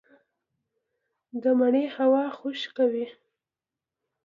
[1.41, 3.05] د مني هوا خشکه وي